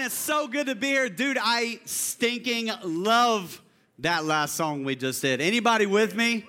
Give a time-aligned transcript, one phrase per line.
[0.00, 1.10] Man, it's so good to be here.
[1.10, 3.60] Dude, I stinking love
[3.98, 5.42] that last song we just did.
[5.42, 6.46] Anybody with me?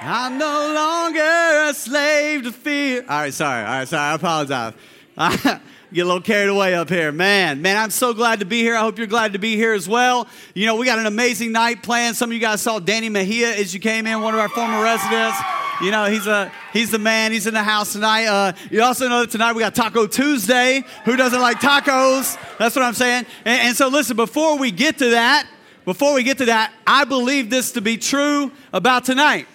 [0.00, 3.02] I'm no longer a slave to fear.
[3.02, 3.64] All right, sorry.
[3.64, 4.02] All right, sorry.
[4.02, 4.74] I apologize.
[5.16, 5.60] I
[5.92, 7.12] get a little carried away up here.
[7.12, 8.74] Man, man, I'm so glad to be here.
[8.74, 10.26] I hope you're glad to be here as well.
[10.52, 12.16] You know, we got an amazing night planned.
[12.16, 14.82] Some of you guys saw Danny Mejia as you came in, one of our former
[14.82, 15.38] residents.
[15.80, 17.32] You know, he's a he's the man.
[17.32, 18.26] He's in the house tonight.
[18.26, 20.84] Uh, you also know that tonight we got Taco Tuesday.
[21.04, 22.36] Who doesn't like tacos?
[22.58, 23.26] That's what I'm saying.
[23.44, 24.16] And, and so, listen.
[24.16, 25.48] Before we get to that,
[25.84, 29.46] before we get to that, I believe this to be true about tonight.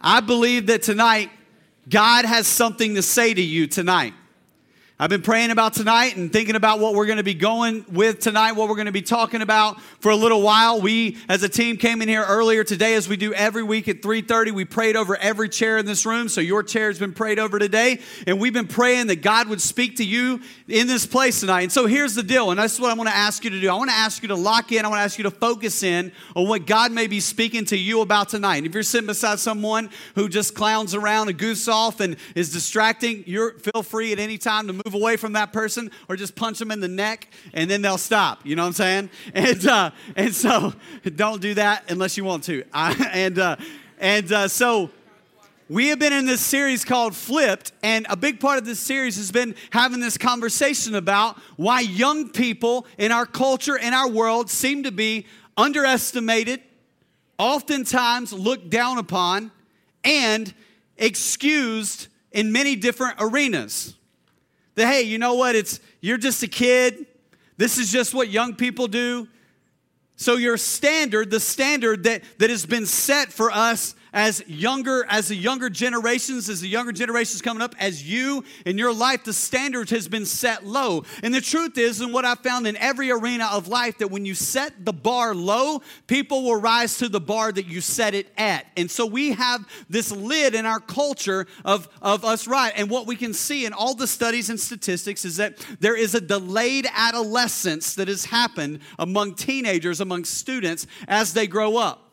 [0.00, 1.30] I believe that tonight
[1.88, 4.14] God has something to say to you tonight.
[5.00, 8.18] I've been praying about tonight and thinking about what we're going to be going with
[8.18, 10.80] tonight, what we're going to be talking about for a little while.
[10.80, 14.02] We as a team came in here earlier today as we do every week at
[14.02, 14.50] 3:30.
[14.50, 17.60] We prayed over every chair in this room, so your chair has been prayed over
[17.60, 21.62] today, and we've been praying that God would speak to you in this place tonight.
[21.62, 23.70] And so here's the deal, and that's what I want to ask you to do.
[23.70, 25.84] I want to ask you to lock in, I want to ask you to focus
[25.84, 28.56] in on what God may be speaking to you about tonight.
[28.56, 32.52] And if you're sitting beside someone who just clowns around and goose off and is
[32.52, 36.16] distracting, you're feel free at any time to move move away from that person or
[36.16, 38.40] just punch them in the neck and then they'll stop.
[38.44, 39.10] You know what I'm saying?
[39.34, 40.72] And, uh, and so
[41.16, 42.64] don't do that unless you want to.
[42.74, 43.56] and uh,
[43.98, 44.90] and uh, so
[45.68, 49.16] we have been in this series called Flipped, and a big part of this series
[49.16, 54.50] has been having this conversation about why young people in our culture, in our world,
[54.50, 56.62] seem to be underestimated,
[57.38, 59.50] oftentimes looked down upon,
[60.04, 60.52] and
[60.96, 63.94] excused in many different arenas
[64.78, 65.54] that, hey, you know what?
[65.54, 67.06] It's you're just a kid.
[67.56, 69.28] This is just what young people do.
[70.16, 75.28] So your standard, the standard that, that has been set for us as younger as
[75.28, 79.32] the younger generations as the younger generations coming up as you in your life the
[79.32, 81.04] standard has been set low.
[81.22, 84.24] And the truth is and what i found in every arena of life that when
[84.24, 88.32] you set the bar low people will rise to the bar that you set it
[88.36, 88.66] at.
[88.76, 92.72] And so we have this lid in our culture of, of us right?
[92.74, 96.16] And what we can see in all the studies and statistics is that there is
[96.16, 102.08] a delayed adolescence that has happened among teenagers among students as they grow up.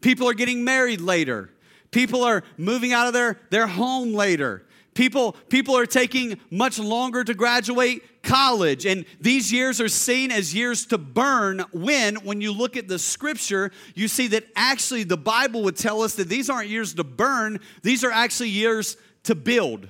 [0.00, 1.50] People are getting married later.
[1.96, 4.66] People are moving out of their, their home later.
[4.92, 8.84] People, people are taking much longer to graduate college.
[8.84, 12.98] And these years are seen as years to burn when, when you look at the
[12.98, 17.02] scripture, you see that actually the Bible would tell us that these aren't years to
[17.02, 19.88] burn, these are actually years to build.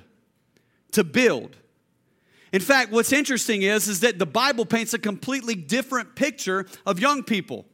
[0.93, 1.57] To build.
[2.53, 7.01] In fact, what's interesting is, is that the Bible paints a completely different picture of
[7.01, 7.65] young people,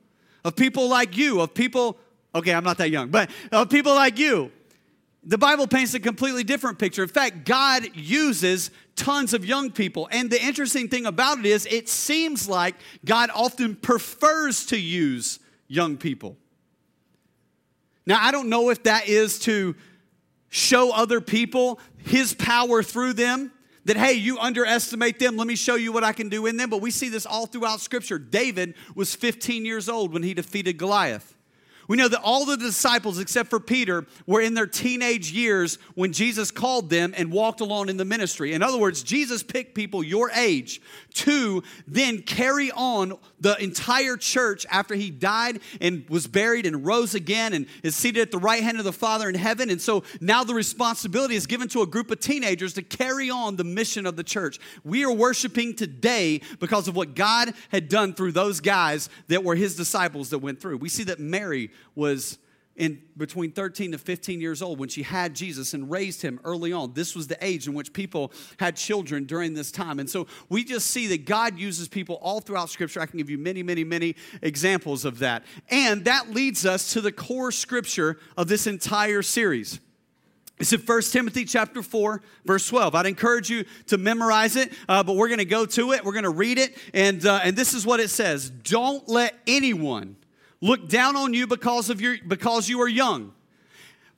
[0.44, 2.00] of people like you, of people
[2.36, 4.52] Okay, I'm not that young, but uh, people like you.
[5.26, 7.04] The Bible paints a completely different picture.
[7.04, 10.10] In fact, God uses tons of young people.
[10.12, 15.40] And the interesting thing about it is, it seems like God often prefers to use
[15.68, 16.38] young people.
[18.06, 19.76] Now, I don't know if that is to
[20.50, 23.52] show other people his power through them.
[23.86, 25.36] That, hey, you underestimate them.
[25.38, 26.70] Let me show you what I can do in them.
[26.70, 28.20] But we see this all throughout Scripture.
[28.20, 31.36] David was 15 years old when he defeated Goliath.
[31.94, 36.12] We know that all the disciples, except for Peter, were in their teenage years when
[36.12, 38.54] Jesus called them and walked along in the ministry.
[38.54, 40.82] In other words, Jesus picked people your age
[41.14, 47.14] to then carry on the entire church after he died and was buried and rose
[47.14, 49.70] again and is seated at the right hand of the Father in heaven.
[49.70, 53.58] And so now the responsibility is given to a group of teenagers to carry on
[53.58, 54.60] the mission of the church.
[54.86, 59.56] We are worshiping today because of what God had done through those guys that were
[59.56, 60.78] his disciples that went through.
[60.78, 62.38] We see that Mary was
[62.76, 66.74] in between 13 to 15 years old when she had Jesus and raised him early
[66.74, 66.94] on.
[66.94, 70.00] This was the age in which people had children during this time.
[70.00, 73.00] And so we just see that God uses people all throughout scripture.
[73.00, 75.44] I can give you many, many, many examples of that.
[75.70, 79.80] And that leads us to the core scripture of this entire series.
[80.60, 82.96] It's in 1 Timothy chapter 4, verse 12.
[82.96, 86.06] I'd encourage you to memorize it, uh, but we're going to go to it.
[86.06, 86.78] We're going to read it.
[86.94, 90.16] And, uh, and this is what it says Don't let anyone
[90.64, 93.34] look down on you because of your because you are young.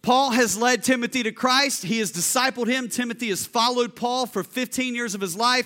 [0.04, 1.84] Paul has led Timothy to Christ.
[1.84, 2.88] He has discipled him.
[2.88, 5.66] Timothy has followed Paul for 15 years of his life.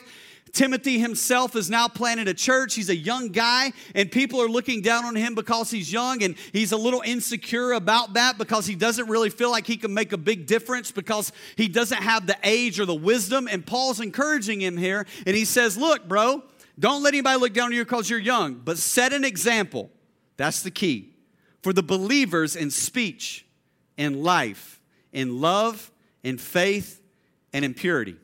[0.53, 2.73] Timothy himself is now planted a church.
[2.73, 6.35] He's a young guy, and people are looking down on him because he's young, and
[6.53, 10.13] he's a little insecure about that because he doesn't really feel like he can make
[10.13, 13.47] a big difference because he doesn't have the age or the wisdom.
[13.51, 16.43] And Paul's encouraging him here, and he says, Look, bro,
[16.79, 19.91] don't let anybody look down on you because you're young, but set an example.
[20.39, 21.13] That's the key.
[21.62, 23.45] For the believers in speech,
[23.97, 24.80] in life,
[25.12, 25.91] in love,
[26.24, 27.01] in faith,
[27.51, 28.15] and in purity.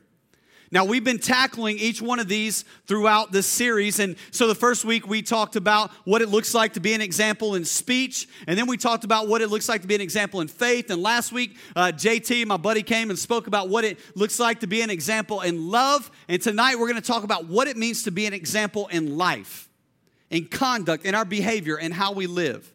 [0.72, 4.00] Now, we've been tackling each one of these throughout this series.
[4.00, 7.02] And so the first week we talked about what it looks like to be an
[7.02, 8.26] example in speech.
[8.46, 10.90] And then we talked about what it looks like to be an example in faith.
[10.90, 14.60] And last week, uh, JT, my buddy, came and spoke about what it looks like
[14.60, 16.10] to be an example in love.
[16.28, 19.18] And tonight we're going to talk about what it means to be an example in
[19.18, 19.65] life,
[20.30, 22.72] in conduct, in our behavior, and how we live.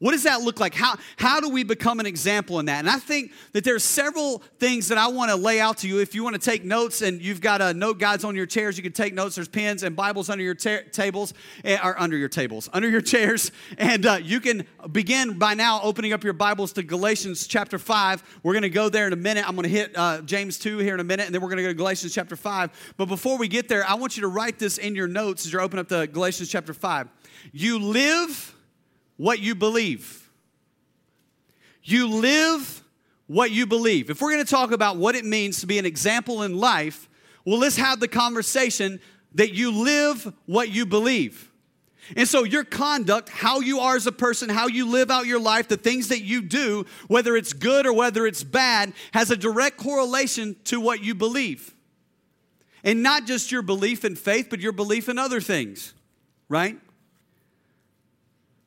[0.00, 0.74] What does that look like?
[0.74, 2.80] How, how do we become an example in that?
[2.80, 5.88] And I think that there are several things that I want to lay out to
[5.88, 6.00] you.
[6.00, 8.76] If you want to take notes and you've got a note guides on your chairs,
[8.76, 9.36] you can take notes.
[9.36, 11.32] There's pens and Bibles under your ta- tables,
[11.64, 13.52] eh, or under your tables, under your chairs.
[13.78, 18.40] And uh, you can begin by now opening up your Bibles to Galatians chapter 5.
[18.42, 19.48] We're going to go there in a minute.
[19.48, 21.58] I'm going to hit uh, James 2 here in a minute, and then we're going
[21.58, 22.94] to go to Galatians chapter 5.
[22.96, 25.52] But before we get there, I want you to write this in your notes as
[25.52, 27.08] you're opening up to Galatians chapter 5.
[27.52, 28.53] You live
[29.16, 30.28] what you believe.
[31.82, 32.82] You live
[33.26, 34.10] what you believe.
[34.10, 37.08] If we're going to talk about what it means to be an example in life,
[37.44, 39.00] well, let's have the conversation
[39.34, 41.50] that you live what you believe.
[42.16, 45.40] And so, your conduct, how you are as a person, how you live out your
[45.40, 49.36] life, the things that you do, whether it's good or whether it's bad, has a
[49.36, 51.74] direct correlation to what you believe.
[52.82, 55.94] And not just your belief in faith, but your belief in other things,
[56.50, 56.78] right?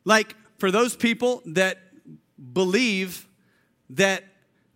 [0.07, 1.79] Like, for those people that
[2.53, 3.27] believe
[3.89, 4.23] that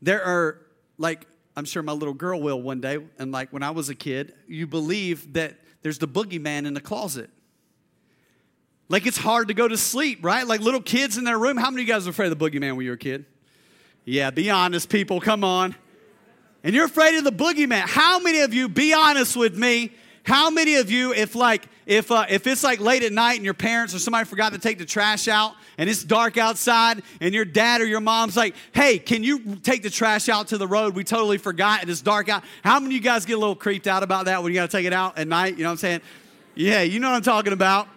[0.01, 0.59] there are,
[0.97, 1.25] like,
[1.55, 4.33] I'm sure my little girl will one day, and like when I was a kid,
[4.45, 7.29] you believe that there's the boogeyman in the closet.
[8.89, 10.45] Like it's hard to go to sleep, right?
[10.45, 11.55] Like little kids in their room.
[11.55, 13.25] How many of you guys were afraid of the boogeyman when you were a kid?
[14.03, 15.75] Yeah, be honest, people, come on.
[16.61, 17.83] And you're afraid of the boogeyman.
[17.87, 19.93] How many of you, be honest with me,
[20.23, 23.45] how many of you, if like if uh, if it's like late at night and
[23.45, 27.33] your parents or somebody forgot to take the trash out and it's dark outside and
[27.33, 30.67] your dad or your mom's like, "Hey, can you take the trash out to the
[30.67, 30.95] road?
[30.95, 33.55] We totally forgot and it's dark out." How many of you guys get a little
[33.55, 35.57] creeped out about that when you got to take it out at night?
[35.57, 36.01] You know what I'm saying?
[36.53, 37.87] Yeah, you know what I'm talking about.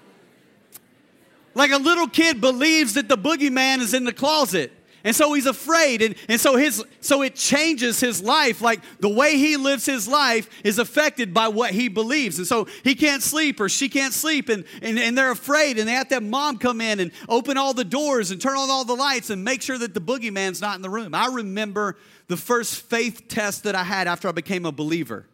[1.54, 4.72] Like a little kid believes that the boogeyman is in the closet.
[5.04, 6.00] And so he's afraid.
[6.00, 8.62] And, and so his so it changes his life.
[8.62, 12.38] Like the way he lives his life is affected by what he believes.
[12.38, 15.86] And so he can't sleep or she can't sleep and, and, and they're afraid and
[15.86, 18.70] they have to have mom come in and open all the doors and turn on
[18.70, 21.14] all the lights and make sure that the boogeyman's not in the room.
[21.14, 21.96] I remember
[22.28, 25.26] the first faith test that I had after I became a believer.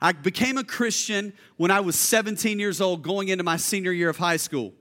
[0.00, 4.08] I became a Christian when I was 17 years old, going into my senior year
[4.08, 4.72] of high school.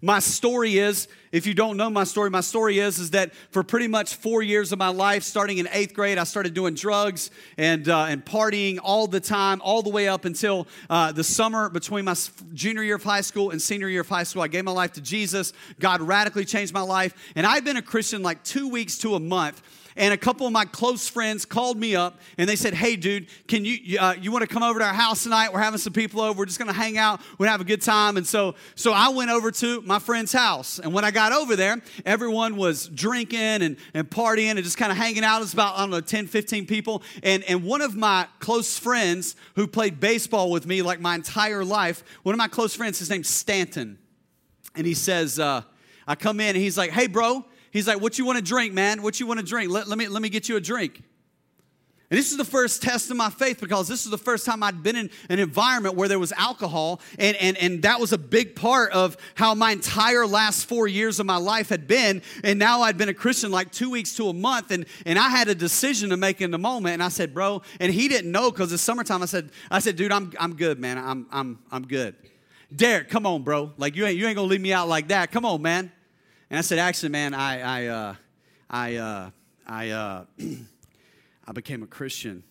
[0.00, 3.64] My story is, if you don't know my story, my story is, is that for
[3.64, 7.32] pretty much four years of my life, starting in eighth grade, I started doing drugs
[7.56, 11.68] and, uh, and partying all the time, all the way up until uh, the summer
[11.68, 12.14] between my
[12.54, 14.42] junior year of high school and senior year of high school.
[14.42, 15.52] I gave my life to Jesus.
[15.80, 17.32] God radically changed my life.
[17.34, 19.60] And I've been a Christian like two weeks to a month
[19.98, 23.26] and a couple of my close friends called me up and they said, "Hey, dude,
[23.48, 25.52] can you uh, you want to come over to our house tonight?
[25.52, 26.38] We're having some people over.
[26.38, 27.20] We're just going to hang out.
[27.32, 30.32] We're gonna have a good time." And so so I went over to my friend's
[30.32, 34.78] house, and when I got over there, everyone was drinking and, and partying and just
[34.78, 35.42] kind of hanging out.
[35.42, 39.34] It's about I don't know 10, 15 people, and and one of my close friends
[39.56, 43.10] who played baseball with me like my entire life, one of my close friends, his
[43.10, 43.98] name's Stanton,
[44.76, 45.62] and he says, uh,
[46.06, 48.72] I come in and he's like, "Hey, bro." He's like, What you want to drink,
[48.74, 49.02] man?
[49.02, 49.70] What you want to drink?
[49.70, 51.02] Let, let, me, let me get you a drink.
[52.10, 54.62] And this is the first test of my faith because this is the first time
[54.62, 57.02] I'd been in an environment where there was alcohol.
[57.18, 61.20] And, and, and that was a big part of how my entire last four years
[61.20, 62.22] of my life had been.
[62.42, 64.70] And now I'd been a Christian like two weeks to a month.
[64.70, 66.94] And, and I had a decision to make in the moment.
[66.94, 69.22] And I said, bro, and he didn't know because it's summertime.
[69.22, 70.96] I said, I said, dude, I'm, I'm good, man.
[70.96, 72.16] I'm, I'm, I'm good.
[72.74, 73.72] Derek, come on, bro.
[73.76, 75.30] Like you ain't, you ain't gonna leave me out like that.
[75.30, 75.92] Come on, man.
[76.50, 78.14] And I said, actually, man, I, I, uh,
[78.70, 79.30] I, uh,
[79.66, 80.24] I, uh,
[81.46, 82.42] I became a Christian.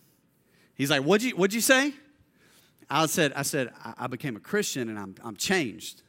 [0.75, 1.93] He's like, what'd you, what'd you say?
[2.89, 6.03] I said, I said, I became a Christian and I'm, I'm changed.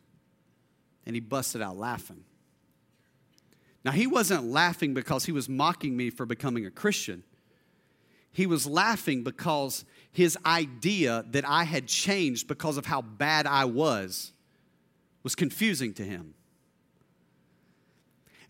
[1.07, 2.25] And he busted out laughing.
[3.85, 7.23] Now, he wasn't laughing because he was mocking me for becoming a Christian.
[8.33, 13.65] He was laughing because his idea that I had changed because of how bad I
[13.65, 14.33] was
[15.23, 16.35] was confusing to him.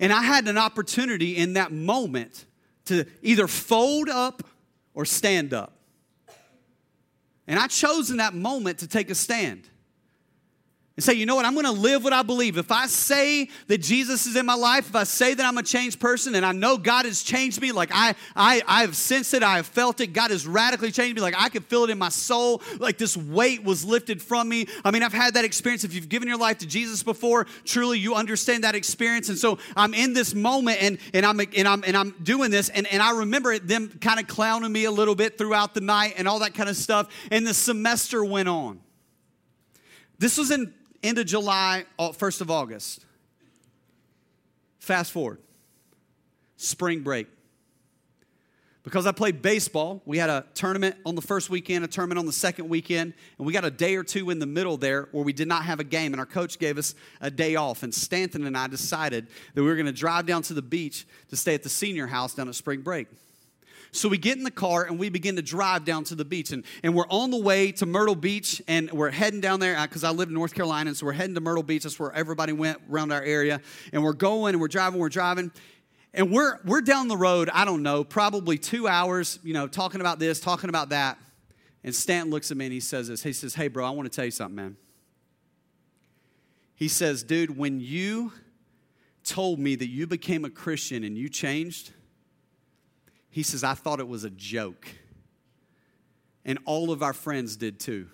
[0.01, 2.45] And I had an opportunity in that moment
[2.87, 4.43] to either fold up
[4.95, 5.73] or stand up.
[7.47, 9.69] And I chose in that moment to take a stand.
[10.99, 12.59] And say, you know what, I'm gonna live what I believe.
[12.59, 15.63] If I say that Jesus is in my life, if I say that I'm a
[15.63, 19.33] changed person and I know God has changed me, like I, I, I have sensed
[19.33, 21.91] it, I have felt it, God has radically changed me, like I can feel it
[21.91, 24.67] in my soul, like this weight was lifted from me.
[24.85, 25.85] I mean, I've had that experience.
[25.85, 29.29] If you've given your life to Jesus before, truly you understand that experience.
[29.29, 32.71] And so I'm in this moment and, and I'm and I'm and I'm doing this,
[32.71, 36.15] and, and I remember them kind of clowning me a little bit throughout the night
[36.17, 37.09] and all that kind of stuff.
[37.31, 38.81] And the semester went on.
[40.19, 43.05] This was in end of July, 1st uh, of August.
[44.79, 45.39] Fast forward,
[46.57, 47.29] spring break.
[48.85, 52.25] Because I played baseball, we had a tournament on the first weekend, a tournament on
[52.25, 55.23] the second weekend, and we got a day or two in the middle there where
[55.23, 57.83] we did not have a game, and our coach gave us a day off.
[57.83, 61.07] And Stanton and I decided that we were going to drive down to the beach
[61.29, 63.09] to stay at the senior house down at spring break.
[63.93, 66.53] So we get in the car and we begin to drive down to the beach.
[66.53, 70.05] And, and we're on the way to Myrtle Beach and we're heading down there because
[70.05, 70.95] uh, I live in North Carolina.
[70.95, 71.85] So we're heading to Myrtle Beach.
[71.85, 73.61] That's where everybody went around our area.
[73.93, 75.51] And we're going and we're driving, we're driving.
[76.13, 80.01] And we're, we're down the road, I don't know, probably two hours, you know, talking
[80.01, 81.19] about this, talking about that.
[81.85, 83.23] And Stanton looks at me and he says this.
[83.23, 84.77] He says, Hey, bro, I want to tell you something, man.
[86.75, 88.33] He says, Dude, when you
[89.25, 91.93] told me that you became a Christian and you changed,
[93.39, 94.89] he says, I thought it was a joke.
[96.45, 98.09] And all of our friends did too.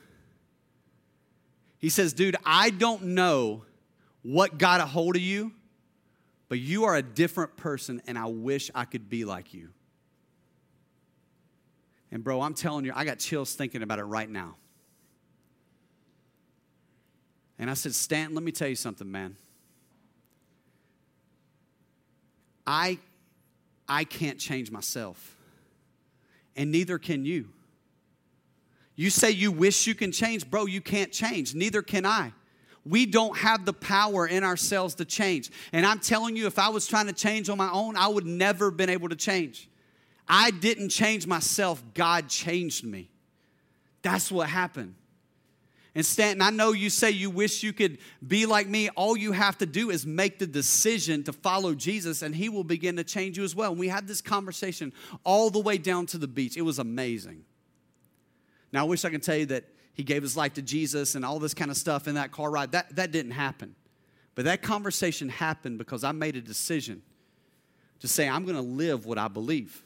[1.78, 3.64] He says, Dude, I don't know
[4.21, 5.52] what got a hold of you,
[6.50, 9.71] but you are a different person, and I wish I could be like you.
[12.12, 14.57] And, bro, I'm telling you, I got chills thinking about it right now.
[17.59, 19.37] And I said, Stanton, let me tell you something, man.
[22.66, 22.99] I
[23.88, 25.36] I can't change myself,
[26.56, 27.50] and neither can you.
[28.96, 31.54] You say you wish you can change, bro, you can't change.
[31.54, 32.32] Neither can I.
[32.86, 35.50] We don't have the power in ourselves to change.
[35.72, 38.26] And I'm telling you, if I was trying to change on my own, I would
[38.26, 39.68] never have been able to change.
[40.28, 43.10] I didn't change myself, God changed me.
[44.02, 44.94] That's what happened.
[45.94, 48.88] And Stanton, I know you say you wish you could be like me.
[48.90, 52.64] All you have to do is make the decision to follow Jesus, and He will
[52.64, 53.70] begin to change you as well.
[53.70, 56.56] And we had this conversation all the way down to the beach.
[56.56, 57.44] It was amazing.
[58.72, 61.24] Now, I wish I could tell you that He gave His life to Jesus and
[61.24, 62.72] all this kind of stuff in that car ride.
[62.72, 63.76] That, that didn't happen.
[64.34, 67.02] But that conversation happened because I made a decision
[68.00, 69.80] to say, I'm going to live what I believe.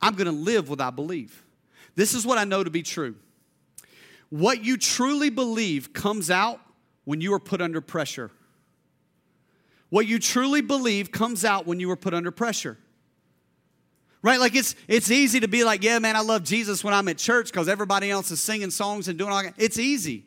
[0.00, 1.44] I'm going to live what I believe.
[1.96, 3.16] This is what I know to be true.
[4.32, 6.58] What you truly believe comes out
[7.04, 8.30] when you are put under pressure.
[9.90, 12.78] What you truly believe comes out when you are put under pressure.
[14.22, 14.40] Right?
[14.40, 17.18] Like it's it's easy to be like, yeah, man, I love Jesus when I'm at
[17.18, 19.52] church because everybody else is singing songs and doing all that.
[19.58, 20.24] It's easy.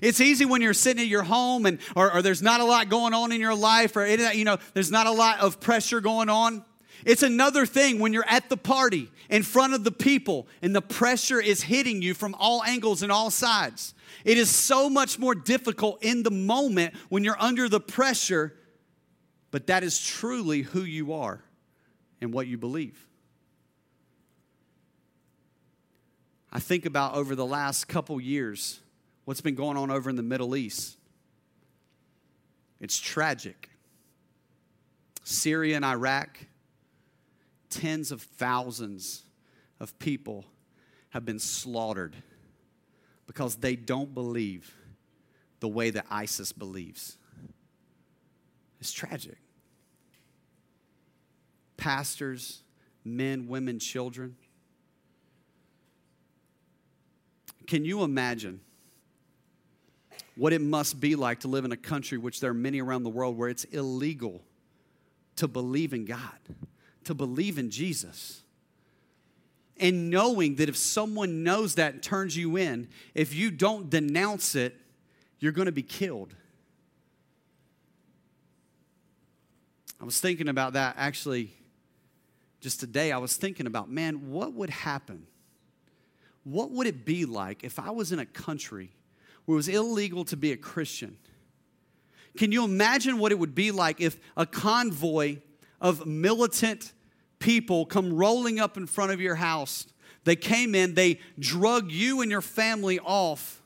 [0.00, 2.90] It's easy when you're sitting at your home and or, or there's not a lot
[2.90, 6.28] going on in your life or you know, there's not a lot of pressure going
[6.28, 6.64] on.
[7.04, 10.82] It's another thing when you're at the party in front of the people and the
[10.82, 13.94] pressure is hitting you from all angles and all sides.
[14.24, 18.54] It is so much more difficult in the moment when you're under the pressure,
[19.50, 21.42] but that is truly who you are
[22.20, 23.08] and what you believe.
[26.52, 28.78] I think about over the last couple years
[29.24, 30.98] what's been going on over in the Middle East.
[32.78, 33.70] It's tragic.
[35.24, 36.38] Syria and Iraq
[37.72, 39.22] tens of thousands
[39.80, 40.44] of people
[41.10, 42.14] have been slaughtered
[43.26, 44.74] because they don't believe
[45.60, 47.16] the way that ISIS believes.
[48.80, 49.38] It's tragic.
[51.76, 52.62] Pastors,
[53.04, 54.36] men, women, children.
[57.66, 58.60] Can you imagine
[60.34, 63.02] what it must be like to live in a country which there are many around
[63.02, 64.42] the world where it's illegal
[65.36, 66.38] to believe in God?
[67.04, 68.42] To believe in Jesus.
[69.78, 74.54] And knowing that if someone knows that and turns you in, if you don't denounce
[74.54, 74.76] it,
[75.38, 76.34] you're going to be killed.
[80.00, 81.52] I was thinking about that actually
[82.60, 83.12] just today.
[83.12, 85.26] I was thinking about, man, what would happen?
[86.44, 88.90] What would it be like if I was in a country
[89.44, 91.16] where it was illegal to be a Christian?
[92.36, 95.38] Can you imagine what it would be like if a convoy
[95.82, 96.92] of militant
[97.40, 99.86] people come rolling up in front of your house.
[100.24, 103.60] They came in, they drug you and your family off,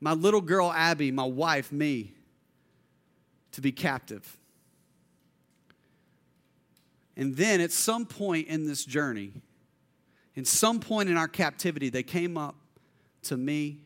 [0.00, 2.14] my little girl Abby, my wife, me,
[3.52, 4.36] to be captive.
[7.16, 9.32] And then at some point in this journey,
[10.36, 12.54] in some point in our captivity, they came up
[13.22, 13.80] to me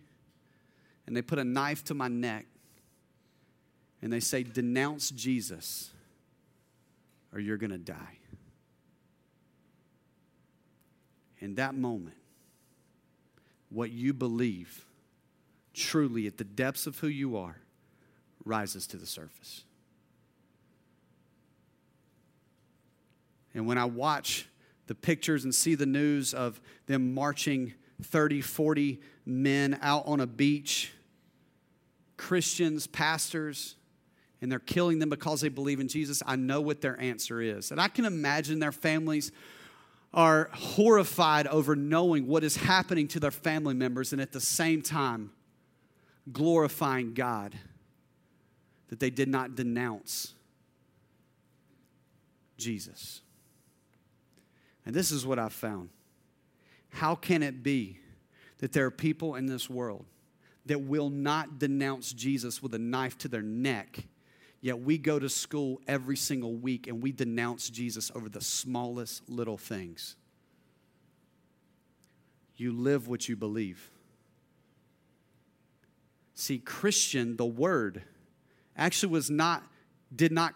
[1.06, 2.44] and they put a knife to my neck
[4.02, 5.92] and they say, Denounce Jesus
[7.32, 8.18] or you're going to die.
[11.38, 12.16] In that moment,
[13.68, 14.84] what you believe
[15.74, 17.56] truly at the depths of who you are
[18.44, 19.64] rises to the surface.
[23.54, 24.46] And when I watch
[24.86, 30.26] the pictures and see the news of them marching 30, 40 men out on a
[30.26, 30.92] beach,
[32.16, 33.76] Christians, pastors,
[34.42, 37.70] and they're killing them because they believe in Jesus, I know what their answer is.
[37.70, 39.30] And I can imagine their families
[40.12, 44.82] are horrified over knowing what is happening to their family members and at the same
[44.82, 45.30] time
[46.30, 47.54] glorifying God
[48.88, 50.34] that they did not denounce
[52.58, 53.22] Jesus.
[54.84, 55.88] And this is what I've found.
[56.90, 57.98] How can it be
[58.58, 60.04] that there are people in this world
[60.66, 64.04] that will not denounce Jesus with a knife to their neck,
[64.62, 69.28] yet we go to school every single week and we denounce Jesus over the smallest
[69.28, 70.16] little things?
[72.56, 73.90] You live what you believe.
[76.34, 78.02] See, Christian, the word,
[78.74, 79.62] actually was not,
[80.14, 80.54] did not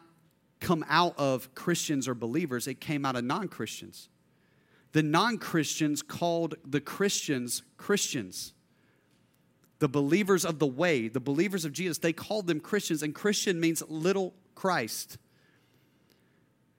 [0.60, 4.08] come out of Christians or believers, it came out of non Christians
[4.96, 8.54] the non Christians called the Christians Christians.
[9.78, 13.60] The believers of the way, the believers of Jesus, they called them Christians, and Christian
[13.60, 15.18] means little Christ.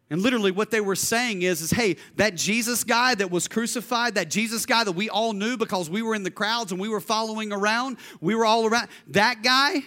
[0.10, 4.16] And literally, what they were saying is, is, hey, that Jesus guy that was crucified,
[4.16, 6.88] that Jesus guy that we all knew because we were in the crowds and we
[6.88, 9.84] were following around, we were all around, that guy,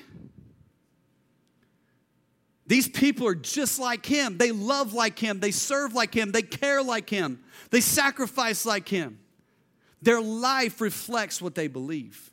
[2.67, 4.39] these people are just like him.
[4.39, 5.41] They love like him.
[5.41, 6.31] They serve like him.
[6.31, 7.43] They care like him.
[7.71, 9.19] They sacrifice like him.
[10.03, 12.30] Their life reflects what they believe.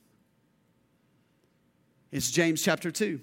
[2.11, 3.19] It's James chapter 2.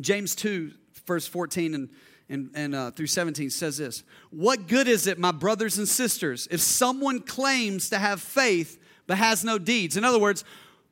[0.00, 0.72] James 2,
[1.06, 1.88] verse 14 and,
[2.28, 6.46] and, and uh, through 17 says this What good is it, my brothers and sisters,
[6.50, 9.96] if someone claims to have faith but has no deeds?
[9.96, 10.44] In other words,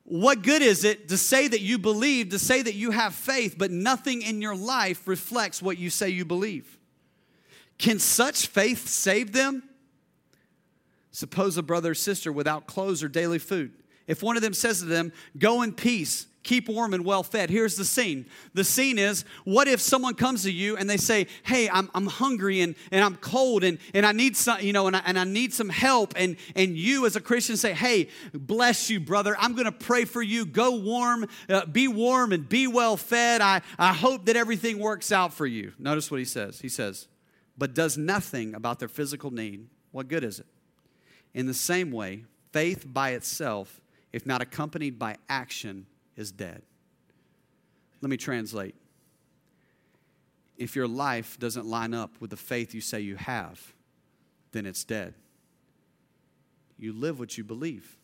[0.04, 3.56] what good is it to say that you believe, to say that you have faith,
[3.58, 6.78] but nothing in your life reflects what you say you believe?
[7.76, 9.62] Can such faith save them?
[11.10, 13.72] Suppose a brother or sister without clothes or daily food.
[14.06, 17.50] If one of them says to them, Go in peace, keep warm and well fed.
[17.50, 18.26] Here's the scene.
[18.54, 22.06] The scene is what if someone comes to you and they say, Hey, I'm, I'm
[22.06, 25.18] hungry and, and I'm cold and, and I need some, you know, and I, and
[25.18, 26.14] I need some help.
[26.16, 29.36] And, and you as a Christian say, Hey, bless you, brother.
[29.38, 30.46] I'm going to pray for you.
[30.46, 33.40] Go warm, uh, be warm and be well fed.
[33.40, 35.72] I, I hope that everything works out for you.
[35.78, 36.60] Notice what he says.
[36.60, 37.08] He says,
[37.58, 39.66] But does nothing about their physical need.
[39.90, 40.46] What good is it?
[41.34, 43.80] In the same way, faith by itself,
[44.12, 46.62] if not accompanied by action, is dead.
[48.00, 48.74] Let me translate.
[50.56, 53.74] If your life doesn't line up with the faith you say you have,
[54.52, 55.14] then it's dead.
[56.78, 57.96] You live what you believe.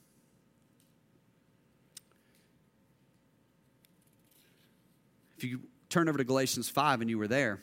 [5.36, 7.60] If you turn over to Galatians 5 and you were there,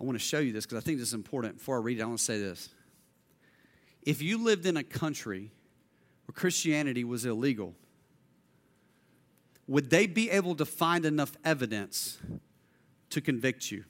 [0.00, 1.58] I want to show you this because I think this is important.
[1.58, 2.68] Before I read it, I want to say this.
[4.02, 5.50] If you lived in a country
[6.28, 7.74] where Christianity was illegal,
[9.66, 12.18] would they be able to find enough evidence
[13.08, 13.84] to convict you?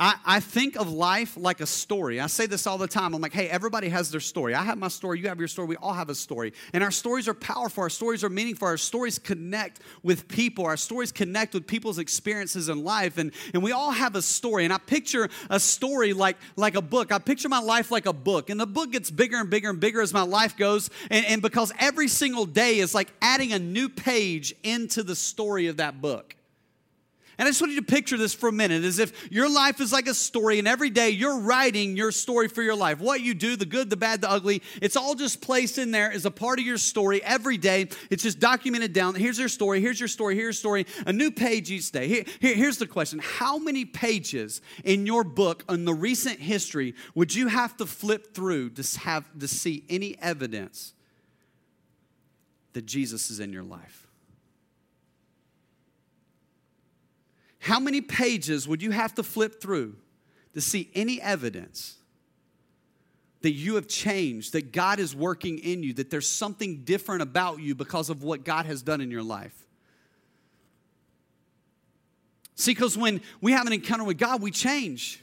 [0.00, 2.20] I, I think of life like a story.
[2.20, 3.14] I say this all the time.
[3.14, 4.54] I'm like, hey, everybody has their story.
[4.54, 6.54] I have my story, you have your story, we all have a story.
[6.72, 10.78] And our stories are powerful, our stories are meaningful, our stories connect with people, our
[10.78, 13.18] stories connect with people's experiences in life.
[13.18, 14.64] And, and we all have a story.
[14.64, 17.12] And I picture a story like, like a book.
[17.12, 18.48] I picture my life like a book.
[18.48, 20.88] And the book gets bigger and bigger and bigger as my life goes.
[21.10, 25.66] And, and because every single day is like adding a new page into the story
[25.66, 26.36] of that book.
[27.40, 29.80] And I just want you to picture this for a minute as if your life
[29.80, 32.98] is like a story, and every day you're writing your story for your life.
[32.98, 36.12] What you do, the good, the bad, the ugly, it's all just placed in there
[36.12, 37.88] as a part of your story every day.
[38.10, 39.14] It's just documented down.
[39.14, 42.08] Here's your story, here's your story, here's your story, a new page each day.
[42.08, 46.94] Here, here, here's the question How many pages in your book on the recent history
[47.14, 50.92] would you have to flip through to, have, to see any evidence
[52.74, 54.09] that Jesus is in your life?
[57.60, 59.96] How many pages would you have to flip through
[60.54, 61.96] to see any evidence
[63.42, 67.60] that you have changed, that God is working in you, that there's something different about
[67.60, 69.54] you because of what God has done in your life?
[72.54, 75.20] See, because when we have an encounter with God, we change.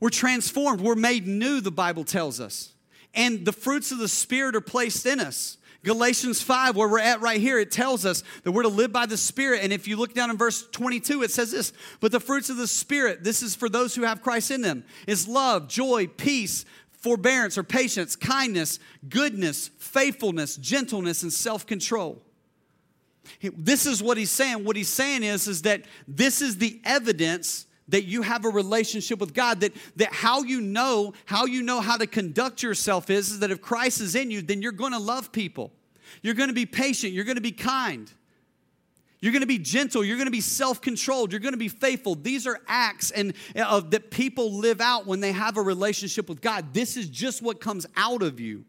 [0.00, 0.80] We're transformed.
[0.80, 2.72] We're made new, the Bible tells us.
[3.14, 5.56] And the fruits of the Spirit are placed in us.
[5.84, 9.06] Galatians 5, where we're at right here, it tells us that we're to live by
[9.06, 9.60] the Spirit.
[9.62, 12.56] And if you look down in verse 22, it says this But the fruits of
[12.56, 16.64] the Spirit, this is for those who have Christ in them, is love, joy, peace,
[16.90, 22.22] forbearance or patience, kindness, goodness, faithfulness, gentleness, and self control.
[23.40, 24.64] This is what he's saying.
[24.64, 29.18] What he's saying is, is that this is the evidence that you have a relationship
[29.18, 33.30] with God, that, that how you know, how you know how to conduct yourself is,
[33.30, 35.72] is that if Christ is in you, then you're gonna love people.
[36.22, 38.10] You're gonna be patient, you're gonna be kind.
[39.24, 40.04] You're going to be gentle.
[40.04, 41.32] You're going to be self-controlled.
[41.32, 42.14] You're going to be faithful.
[42.14, 46.42] These are acts and uh, that people live out when they have a relationship with
[46.42, 46.74] God.
[46.74, 48.66] This is just what comes out of you.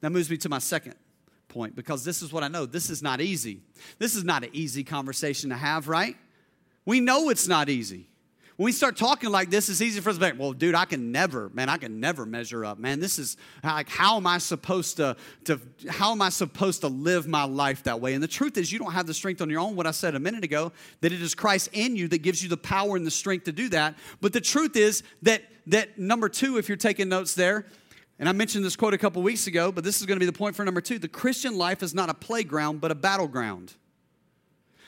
[0.00, 0.94] That moves me to my second
[1.48, 2.66] point because this is what I know.
[2.66, 3.62] This is not easy.
[3.98, 6.16] This is not an easy conversation to have, right?
[6.86, 8.08] We know it's not easy.
[8.56, 10.76] When we start talking like this, it's easy for us to be like, well, dude,
[10.76, 12.78] I can never, man, I can never measure up.
[12.78, 15.16] Man, this is like, how am I supposed to,
[15.46, 18.14] to how am I supposed to live my life that way?
[18.14, 19.74] And the truth is, you don't have the strength on your own.
[19.74, 20.70] What I said a minute ago,
[21.00, 23.52] that it is Christ in you that gives you the power and the strength to
[23.52, 23.96] do that.
[24.20, 27.66] But the truth is that that number two, if you're taking notes there,
[28.20, 30.26] and I mentioned this quote a couple weeks ago, but this is going to be
[30.26, 31.00] the point for number two.
[31.00, 33.74] The Christian life is not a playground, but a battleground.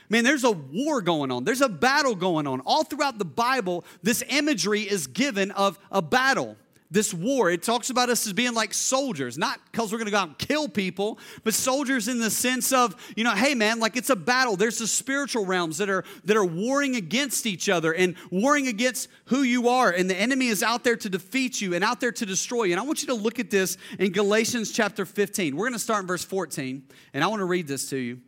[0.08, 1.44] Man, there's a war going on.
[1.44, 2.60] There's a battle going on.
[2.60, 6.56] All throughout the Bible, this imagery is given of a battle,
[6.90, 7.50] this war.
[7.50, 10.28] It talks about us as being like soldiers, not because we're going to go out
[10.28, 14.10] and kill people, but soldiers in the sense of, you know, hey man, like it's
[14.10, 14.56] a battle.
[14.56, 19.08] There's the spiritual realms that are that are warring against each other and warring against
[19.26, 22.12] who you are, and the enemy is out there to defeat you and out there
[22.12, 22.72] to destroy you.
[22.72, 25.56] And I want you to look at this in Galatians chapter 15.
[25.56, 28.20] We're going to start in verse 14, and I want to read this to you.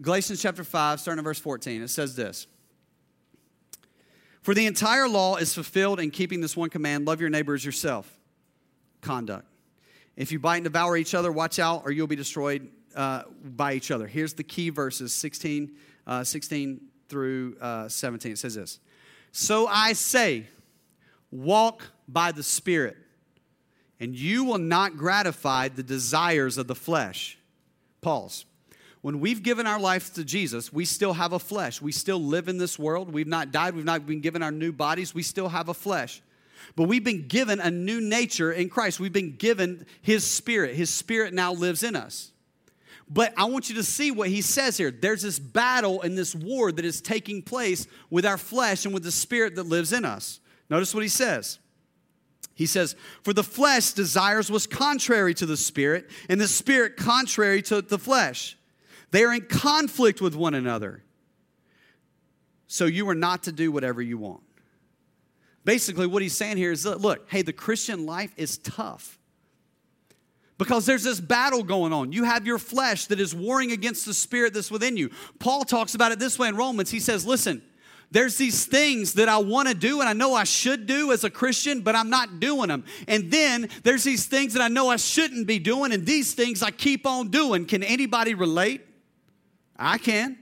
[0.00, 2.46] Galatians chapter 5, starting in verse 14, it says this
[4.42, 7.64] For the entire law is fulfilled in keeping this one command love your neighbor as
[7.64, 8.18] yourself.
[9.00, 9.46] Conduct.
[10.16, 13.74] If you bite and devour each other, watch out, or you'll be destroyed uh, by
[13.74, 14.06] each other.
[14.06, 15.72] Here's the key verses 16,
[16.06, 18.32] uh, 16 through uh, 17.
[18.32, 18.80] It says this
[19.32, 20.46] So I say,
[21.30, 22.96] walk by the Spirit,
[24.00, 27.38] and you will not gratify the desires of the flesh.
[28.00, 28.46] Pause
[29.04, 31.82] when we've given our lives to Jesus, we still have a flesh.
[31.82, 33.12] We still live in this world.
[33.12, 33.74] We've not died.
[33.74, 35.14] We've not been given our new bodies.
[35.14, 36.22] We still have a flesh.
[36.74, 38.98] But we've been given a new nature in Christ.
[38.98, 40.74] We've been given His Spirit.
[40.74, 42.32] His Spirit now lives in us.
[43.06, 44.90] But I want you to see what he says here.
[44.90, 49.02] There's this battle and this war that is taking place with our flesh and with
[49.02, 50.40] the spirit that lives in us.
[50.70, 51.58] Notice what he says.
[52.54, 57.60] He says, For the flesh desires was contrary to the spirit, and the spirit contrary
[57.64, 58.56] to the flesh.
[59.14, 61.04] They are in conflict with one another.
[62.66, 64.42] So you are not to do whatever you want.
[65.64, 69.20] Basically, what he's saying here is look, hey, the Christian life is tough
[70.58, 72.10] because there's this battle going on.
[72.10, 75.10] You have your flesh that is warring against the spirit that's within you.
[75.38, 76.90] Paul talks about it this way in Romans.
[76.90, 77.62] He says, listen,
[78.10, 81.22] there's these things that I want to do and I know I should do as
[81.22, 82.82] a Christian, but I'm not doing them.
[83.06, 86.64] And then there's these things that I know I shouldn't be doing, and these things
[86.64, 87.64] I keep on doing.
[87.66, 88.80] Can anybody relate?
[89.76, 90.38] I can.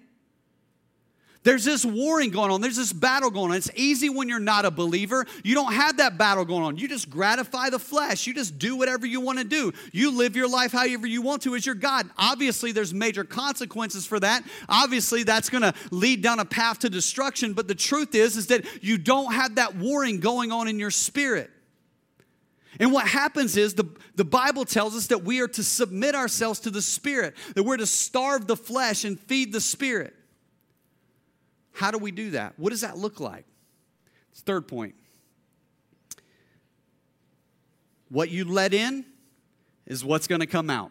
[1.44, 2.60] There's this warring going on.
[2.60, 3.56] There's this battle going on.
[3.56, 5.26] It's easy when you're not a believer.
[5.42, 6.76] You don't have that battle going on.
[6.76, 8.28] You just gratify the flesh.
[8.28, 9.72] You just do whatever you want to do.
[9.90, 12.08] You live your life however you want to as your God.
[12.16, 14.44] Obviously, there's major consequences for that.
[14.68, 17.54] Obviously, that's going to lead down a path to destruction.
[17.54, 20.92] But the truth is, is that you don't have that warring going on in your
[20.92, 21.50] spirit.
[22.82, 23.84] And what happens is the,
[24.16, 27.76] the Bible tells us that we are to submit ourselves to the Spirit, that we're
[27.76, 30.12] to starve the flesh and feed the Spirit.
[31.70, 32.54] How do we do that?
[32.56, 33.44] What does that look like?
[34.34, 34.96] Third point.
[38.08, 39.04] What you let in
[39.86, 40.90] is what's going to come out.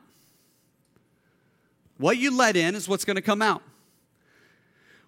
[1.97, 3.63] What you let in is what's going to come out.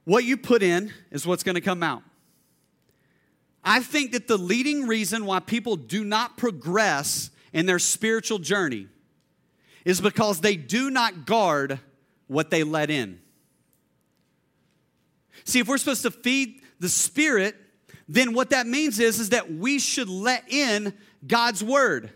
[0.03, 2.03] What you put in is what's going to come out.
[3.63, 8.87] I think that the leading reason why people do not progress in their spiritual journey
[9.85, 11.79] is because they do not guard
[12.27, 13.19] what they let in.
[15.45, 17.55] See, if we're supposed to feed the spirit,
[18.07, 20.93] then what that means is, is that we should let in
[21.25, 22.11] God's word.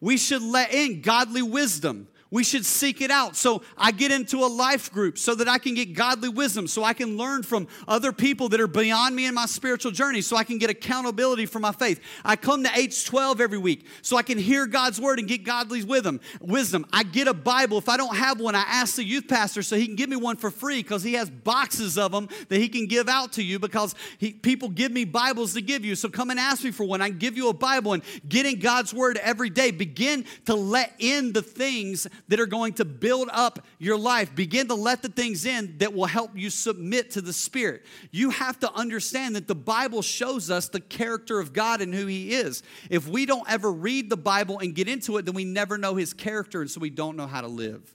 [0.00, 2.08] We should let in godly wisdom.
[2.30, 3.36] We should seek it out.
[3.36, 6.84] So I get into a life group so that I can get godly wisdom, so
[6.84, 10.36] I can learn from other people that are beyond me in my spiritual journey, so
[10.36, 12.00] I can get accountability for my faith.
[12.24, 15.82] I come to H12 every week so I can hear God's word and get godly
[15.84, 16.86] wisdom.
[16.92, 17.78] I get a Bible.
[17.78, 20.16] If I don't have one, I ask the youth pastor so he can give me
[20.16, 23.42] one for free because he has boxes of them that he can give out to
[23.42, 25.94] you because he, people give me Bibles to give you.
[25.94, 27.00] So come and ask me for one.
[27.00, 29.70] I can give you a Bible and get in God's word every day.
[29.70, 34.34] Begin to let in the things that are going to build up your life.
[34.34, 37.84] Begin to let the things in that will help you submit to the Spirit.
[38.10, 42.06] You have to understand that the Bible shows us the character of God and who
[42.06, 42.62] He is.
[42.90, 45.94] If we don't ever read the Bible and get into it, then we never know
[45.94, 47.94] His character, and so we don't know how to live.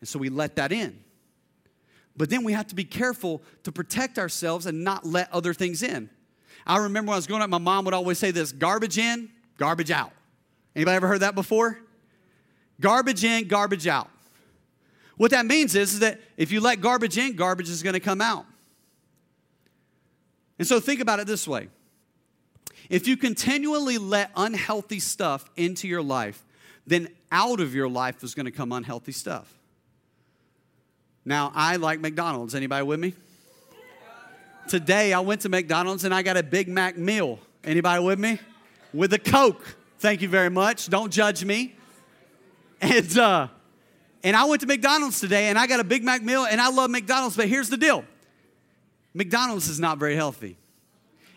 [0.00, 0.98] And so we let that in.
[2.16, 5.82] But then we have to be careful to protect ourselves and not let other things
[5.82, 6.08] in.
[6.66, 9.30] I remember when I was growing up, my mom would always say this garbage in,
[9.58, 10.12] garbage out.
[10.74, 11.78] Anybody ever heard that before?
[12.80, 14.10] Garbage in, garbage out.
[15.16, 18.00] What that means is, is that if you let garbage in, garbage is going to
[18.00, 18.44] come out.
[20.58, 21.68] And so think about it this way
[22.88, 26.44] if you continually let unhealthy stuff into your life,
[26.86, 29.52] then out of your life is going to come unhealthy stuff.
[31.24, 32.54] Now, I like McDonald's.
[32.54, 33.14] Anybody with me?
[34.68, 37.40] Today I went to McDonald's and I got a Big Mac meal.
[37.64, 38.38] Anybody with me?
[38.92, 39.76] With a Coke.
[39.98, 40.88] Thank you very much.
[40.88, 41.75] Don't judge me.
[42.80, 43.48] And uh,
[44.22, 46.68] and I went to McDonald's today and I got a Big Mac meal and I
[46.68, 48.04] love McDonald's, but here's the deal.
[49.14, 50.56] McDonald's is not very healthy.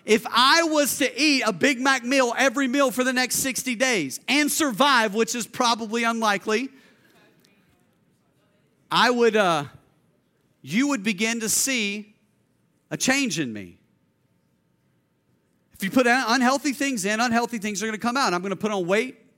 [0.06, 3.76] If I was to eat a Big Mac meal every meal for the next 60
[3.76, 6.70] days and survive, which is probably unlikely,
[8.90, 9.66] I would uh,
[10.62, 12.16] you would begin to see
[12.90, 13.78] a change in me.
[15.74, 18.34] If you put unhealthy things in, unhealthy things are going to come out.
[18.34, 19.29] I'm going to put on weight.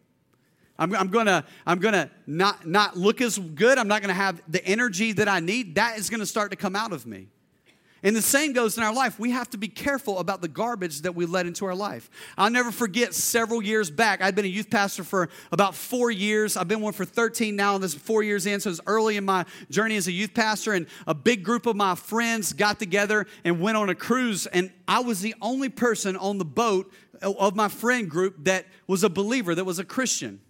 [0.82, 3.78] I'm, I'm to I'm to not not look as good.
[3.78, 5.76] I'm not to have the energy that I need.
[5.76, 7.28] That is to start to come out of me.
[8.04, 9.20] And the same goes in our life.
[9.20, 12.10] We have to be careful about the garbage that we let into our life.
[12.36, 16.58] I'll never forget several years back, I'd been a youth pastor for about four years.
[16.58, 18.60] I've been one for 13 now, and this is four years in.
[18.60, 20.74] So it's early in my journey as a youth pastor.
[20.74, 24.48] And a big group of my friends got together and went on a cruise.
[24.48, 26.92] And I was the only person on the boat
[27.22, 30.42] of my friend group that was a believer, that was a Christian.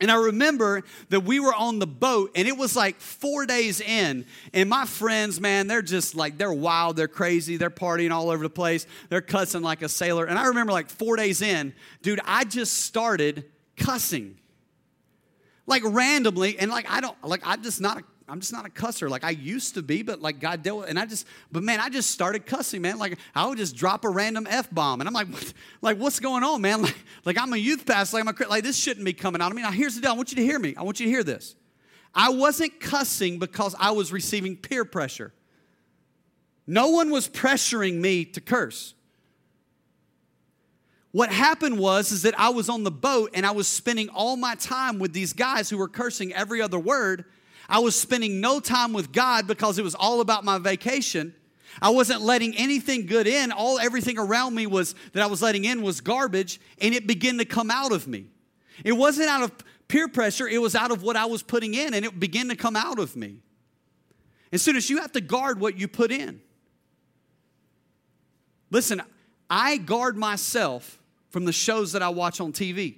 [0.00, 3.80] And I remember that we were on the boat and it was like four days
[3.80, 4.24] in.
[4.54, 8.42] And my friends, man, they're just like, they're wild, they're crazy, they're partying all over
[8.42, 10.24] the place, they're cussing like a sailor.
[10.24, 13.44] And I remember like four days in, dude, I just started
[13.76, 14.36] cussing.
[15.66, 18.68] Like randomly, and like I don't, like I'm just not a I'm just not a
[18.68, 21.64] cusser like I used to be, but like God dealt with, and I just, but
[21.64, 22.96] man, I just started cussing, man.
[22.96, 26.20] Like I would just drop a random f bomb, and I'm like, what, like what's
[26.20, 26.80] going on, man?
[26.80, 29.50] Like, like I'm a youth pastor, like I'm a like this shouldn't be coming out
[29.50, 29.62] of me.
[29.62, 30.12] Now here's the deal.
[30.12, 30.74] I want you to hear me.
[30.76, 31.56] I want you to hear this.
[32.14, 35.32] I wasn't cussing because I was receiving peer pressure.
[36.66, 38.94] No one was pressuring me to curse.
[41.12, 44.36] What happened was is that I was on the boat and I was spending all
[44.36, 47.24] my time with these guys who were cursing every other word
[47.70, 51.32] I was spending no time with God because it was all about my vacation.
[51.80, 53.52] I wasn't letting anything good in.
[53.52, 57.38] All everything around me was that I was letting in was garbage, and it began
[57.38, 58.26] to come out of me.
[58.84, 59.52] It wasn't out of
[59.86, 62.56] peer pressure, it was out of what I was putting in, and it began to
[62.56, 63.38] come out of me.
[64.52, 66.40] As soon as you have to guard what you put in.
[68.70, 69.00] Listen,
[69.48, 70.98] I guard myself
[71.30, 72.96] from the shows that I watch on TV.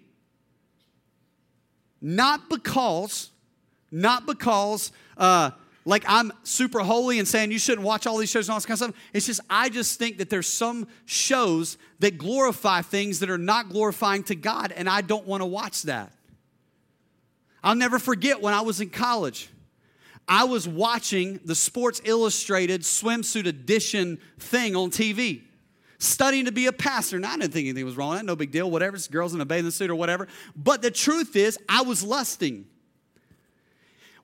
[2.01, 3.32] Not because
[3.93, 5.51] not because uh,
[5.85, 8.67] like I'm super holy and saying you shouldn't watch all these shows and all this
[8.67, 9.03] kind of stuff.
[9.13, 13.69] It's just I just think that there's some shows that glorify things that are not
[13.69, 16.13] glorifying to God, and I don't want to watch that.
[17.65, 19.49] I'll never forget when I was in college.
[20.29, 25.43] I was watching the Sports Illustrated swimsuit edition thing on TV,
[25.99, 27.19] studying to be a pastor.
[27.19, 28.15] Now, I didn't think anything was wrong.
[28.15, 28.71] That no big deal.
[28.71, 30.29] Whatever, it's girls in a bathing suit or whatever.
[30.57, 32.67] But the truth is, I was lusting.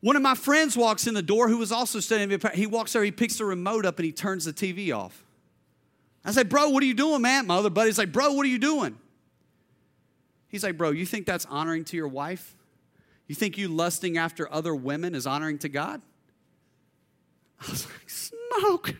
[0.00, 2.40] One of my friends walks in the door who was also studying.
[2.54, 5.24] He walks there, he picks the remote up, and he turns the TV off.
[6.24, 7.46] I say, Bro, what are you doing, man?
[7.46, 8.98] My other buddy's like, Bro, what are you doing?
[10.48, 12.54] He's like, Bro, you think that's honoring to your wife?
[13.26, 16.00] You think you lusting after other women is honoring to God?
[17.60, 18.94] I was like, Smoke.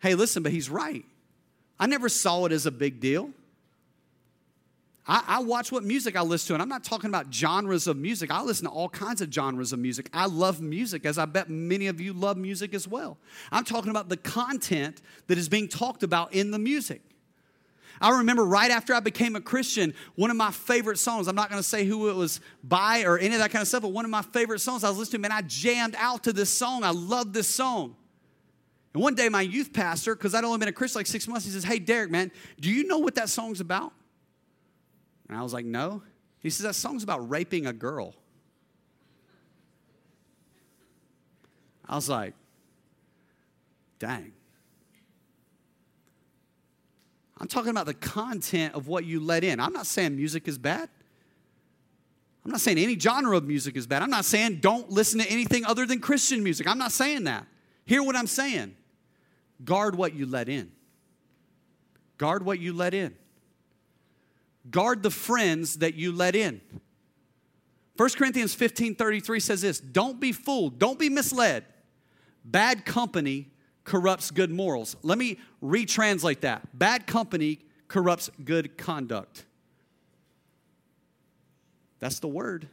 [0.00, 1.04] hey, listen, but he's right.
[1.78, 3.30] I never saw it as a big deal.
[5.06, 7.96] I, I, watch what music I listen to, and I'm not talking about genres of
[7.96, 8.30] music.
[8.30, 10.08] I listen to all kinds of genres of music.
[10.12, 13.18] I love music, as I bet many of you love music as well.
[13.50, 17.02] I'm talking about the content that is being talked about in the music.
[18.00, 21.50] I remember right after I became a Christian, one of my favorite songs, I'm not
[21.50, 24.04] gonna say who it was by or any of that kind of stuff, but one
[24.04, 26.84] of my favorite songs I was listening to, man, I jammed out to this song.
[26.84, 27.96] I love this song.
[28.94, 31.44] And one day, my youth pastor, because I'd only been a Christian like six months,
[31.44, 33.92] he says, Hey, Derek, man, do you know what that song's about?
[35.32, 36.02] And I was like, No.
[36.40, 38.14] He says, That song's about raping a girl.
[41.88, 42.34] I was like,
[43.98, 44.32] Dang.
[47.38, 49.58] I'm talking about the content of what you let in.
[49.58, 50.90] I'm not saying music is bad.
[52.44, 54.02] I'm not saying any genre of music is bad.
[54.02, 56.68] I'm not saying don't listen to anything other than Christian music.
[56.68, 57.46] I'm not saying that.
[57.86, 58.76] Hear what I'm saying.
[59.64, 60.72] Guard what you let in.
[62.18, 63.16] Guard what you let in.
[64.70, 66.60] Guard the friends that you let in.
[67.96, 71.64] 1 Corinthians 15 33 says this Don't be fooled, don't be misled.
[72.44, 73.50] Bad company
[73.84, 74.96] corrupts good morals.
[75.02, 76.76] Let me retranslate that.
[76.76, 79.44] Bad company corrupts good conduct.
[81.98, 82.68] That's the word.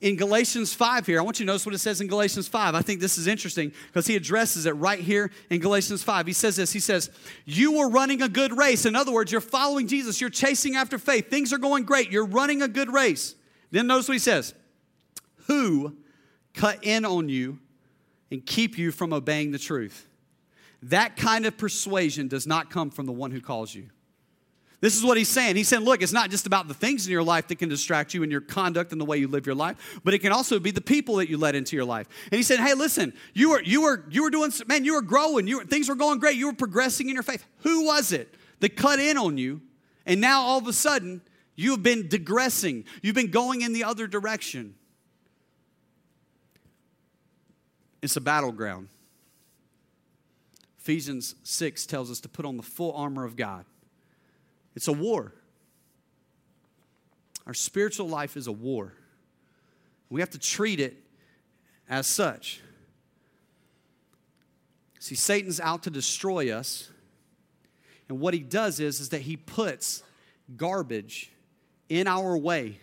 [0.00, 2.74] In Galatians 5 here, I want you to notice what it says in Galatians 5.
[2.74, 6.26] I think this is interesting because he addresses it right here in Galatians 5.
[6.26, 7.10] He says this He says,
[7.46, 8.84] You were running a good race.
[8.84, 11.30] In other words, you're following Jesus, you're chasing after faith.
[11.30, 12.10] Things are going great.
[12.10, 13.34] You're running a good race.
[13.70, 14.54] Then notice what he says
[15.46, 15.96] Who
[16.52, 17.58] cut in on you
[18.30, 20.06] and keep you from obeying the truth?
[20.82, 23.88] That kind of persuasion does not come from the one who calls you.
[24.80, 25.56] This is what he's saying.
[25.56, 28.12] He's saying, look, it's not just about the things in your life that can distract
[28.12, 30.58] you in your conduct and the way you live your life, but it can also
[30.58, 32.06] be the people that you let into your life.
[32.30, 35.02] And he said, hey, listen, you were you were you were doing man, you were
[35.02, 37.46] growing, you were, things were going great, you were progressing in your faith.
[37.60, 39.62] Who was it that cut in on you,
[40.04, 41.22] and now all of a sudden
[41.54, 44.74] you have been digressing, you've been going in the other direction.
[48.02, 48.88] It's a battleground.
[50.78, 53.64] Ephesians 6 tells us to put on the full armor of God
[54.76, 55.32] it's a war.
[57.46, 58.92] Our spiritual life is a war.
[60.10, 60.96] We have to treat it
[61.88, 62.60] as such.
[65.00, 66.90] See, Satan's out to destroy us.
[68.08, 70.02] And what he does is, is that he puts
[70.56, 71.32] garbage
[71.88, 72.78] in our way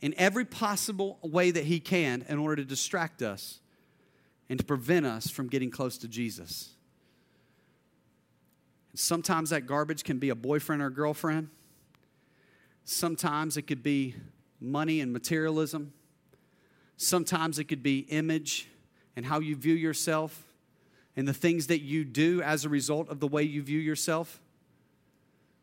[0.00, 3.60] in every possible way that he can in order to distract us
[4.48, 6.75] and to prevent us from getting close to Jesus.
[8.98, 11.50] Sometimes that garbage can be a boyfriend or girlfriend.
[12.86, 14.14] Sometimes it could be
[14.58, 15.92] money and materialism.
[16.96, 18.68] Sometimes it could be image
[19.14, 20.44] and how you view yourself
[21.14, 24.40] and the things that you do as a result of the way you view yourself.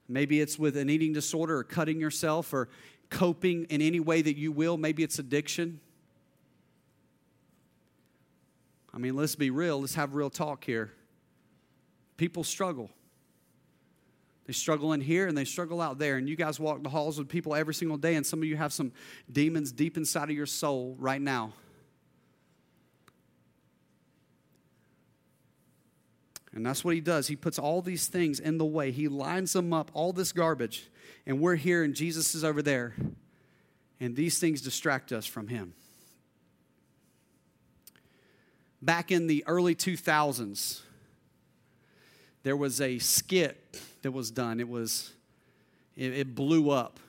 [0.07, 2.69] Maybe it's with an eating disorder or cutting yourself or
[3.09, 4.77] coping in any way that you will.
[4.77, 5.79] Maybe it's addiction.
[8.93, 9.81] I mean, let's be real.
[9.81, 10.91] Let's have real talk here.
[12.15, 12.91] People struggle.
[14.45, 16.17] They struggle in here and they struggle out there.
[16.17, 18.57] And you guys walk the halls with people every single day, and some of you
[18.57, 18.91] have some
[19.31, 21.53] demons deep inside of your soul right now.
[26.53, 27.27] And that's what he does.
[27.27, 30.87] He puts all these things in the way, he lines them up, all this garbage.
[31.25, 32.95] And we're here, and Jesus is over there.
[33.99, 35.73] And these things distract us from him.
[38.81, 40.81] Back in the early 2000s,
[42.43, 44.59] there was a skit that was done.
[44.59, 45.11] It was,
[45.95, 46.99] it, it blew up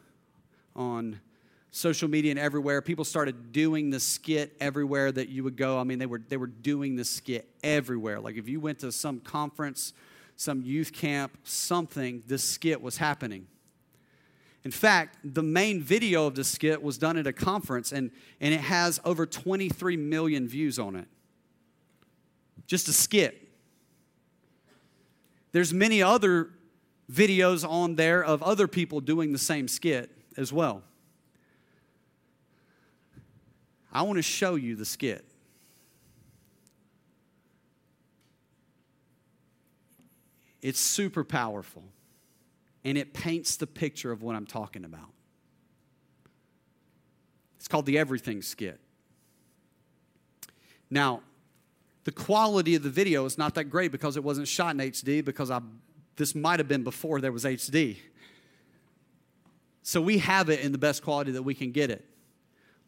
[0.75, 1.21] on
[1.71, 2.81] social media and everywhere.
[2.81, 5.79] People started doing the skit everywhere that you would go.
[5.79, 8.21] I mean, they were they were doing the skit everywhere.
[8.21, 9.93] Like if you went to some conference,
[10.37, 13.49] some youth camp, something, this skit was happening.
[14.65, 18.55] In fact, the main video of the skit was done at a conference, and, and
[18.55, 21.07] it has over 23 million views on it.
[22.67, 23.44] Just a skit.
[25.55, 26.51] There's many other
[27.09, 30.83] videos on there of other people doing the same skit as well.
[33.93, 35.25] I want to show you the skit.
[40.61, 41.85] It's super powerful,
[42.83, 45.13] and it paints the picture of what I'm talking about.
[47.59, 48.81] It's called the Everything Skit.
[50.91, 51.21] Now,
[52.05, 55.25] the quality of the video is not that great because it wasn't shot in HD
[55.25, 55.61] because I,
[56.17, 57.97] this might have been before there was HD.
[59.83, 62.05] So we have it in the best quality that we can get it.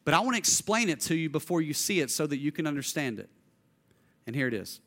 [0.05, 2.53] But I want to explain it to you before you see it so that you
[2.53, 3.29] can understand it.
[4.27, 4.81] And here it is.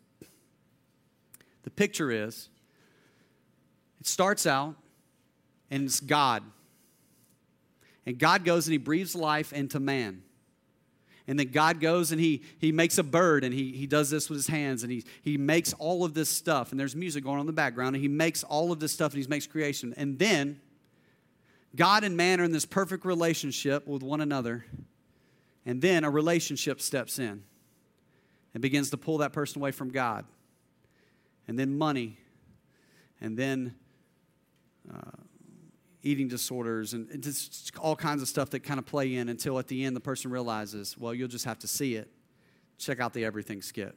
[1.63, 2.49] The picture is
[3.99, 4.75] it starts out
[5.69, 6.43] and it's God.
[8.05, 10.23] And God goes and he breathes life into man
[11.29, 14.31] and then God goes and he, he makes a bird and he, he does this
[14.31, 16.71] with his hands and he, he makes all of this stuff.
[16.71, 19.13] And there's music going on in the background and he makes all of this stuff
[19.13, 19.93] and he makes creation.
[19.95, 20.59] And then
[21.75, 24.65] God and man are in this perfect relationship with one another.
[25.67, 27.43] And then a relationship steps in
[28.55, 30.25] and begins to pull that person away from God.
[31.47, 32.17] And then money.
[33.21, 33.75] And then
[34.91, 35.11] uh,
[36.03, 39.67] eating disorders and just all kinds of stuff that kind of play in until at
[39.67, 42.09] the end the person realizes, well, you'll just have to see it.
[42.77, 43.95] Check out the Everything skit.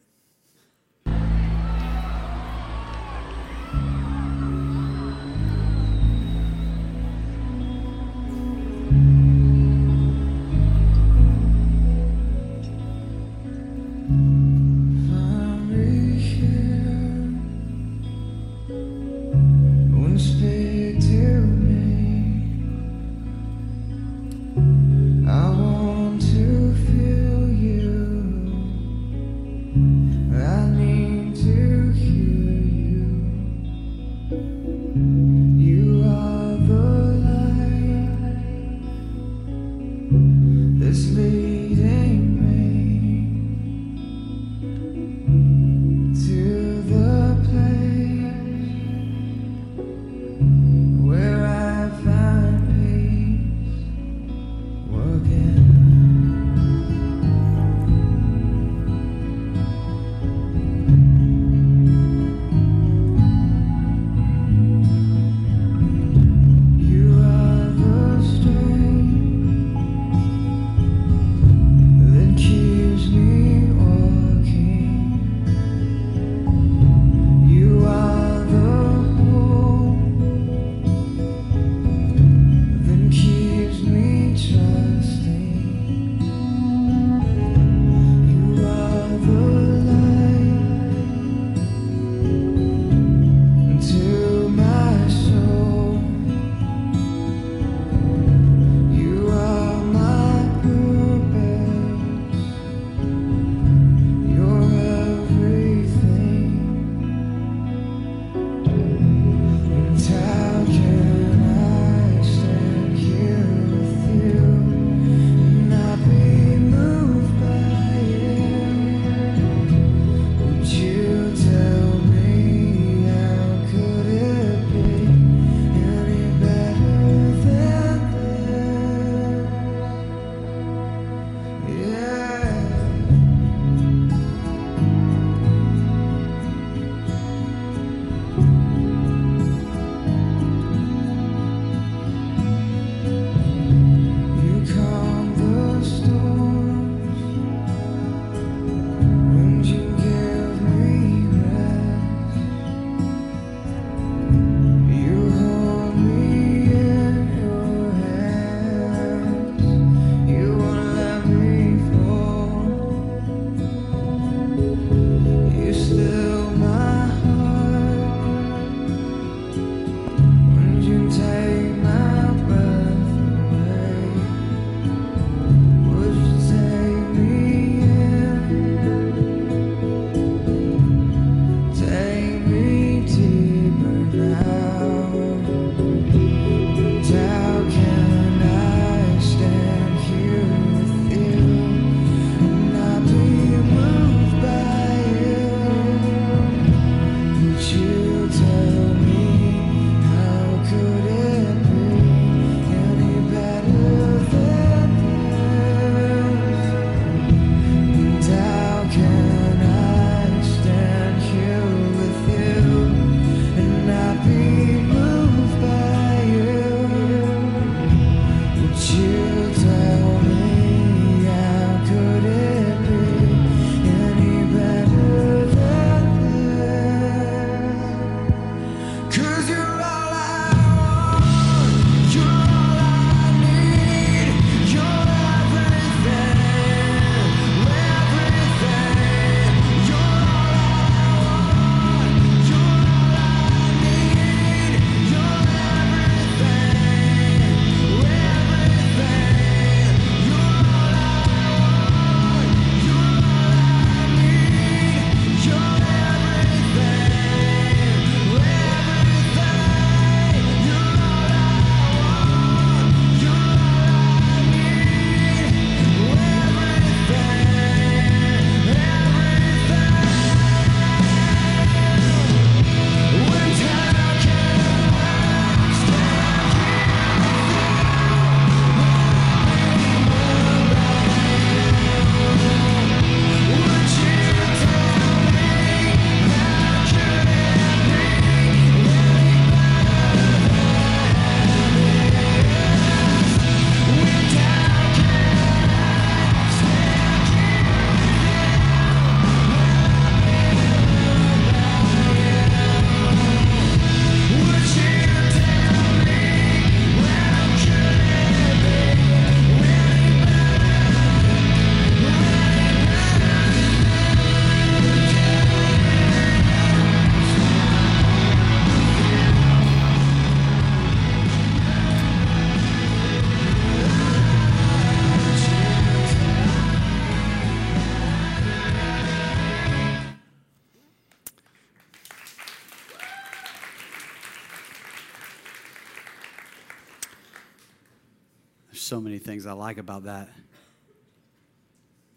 [338.93, 340.29] So many things I like about that.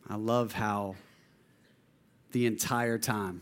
[0.10, 0.96] I love how
[2.34, 3.42] the entire time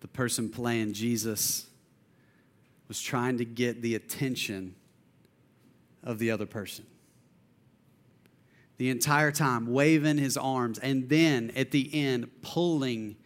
[0.00, 1.66] the person playing Jesus
[2.88, 4.74] was trying to get the attention
[6.02, 6.86] of the other person.
[8.78, 13.16] The entire time, waving his arms, and then at the end, pulling,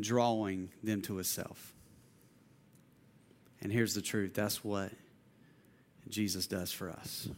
[0.00, 1.74] drawing them to himself.
[3.60, 4.92] And here's the truth that's what
[6.10, 7.28] Jesus does for us.